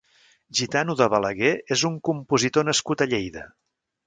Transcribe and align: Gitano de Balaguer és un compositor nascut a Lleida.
Gitano 0.59 0.95
de 1.01 1.07
Balaguer 1.15 1.51
és 1.77 1.83
un 1.93 1.99
compositor 2.11 2.67
nascut 2.71 3.05
a 3.07 3.13
Lleida. 3.15 3.47